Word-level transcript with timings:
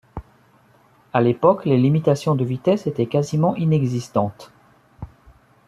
À 1.13 1.21
l'époque 1.21 1.63
les 1.65 1.77
limitations 1.77 2.33
de 2.33 2.43
vitesse 2.43 2.87
étaient 2.87 3.05
quasiment 3.05 3.55
inexistantes. 3.55 4.51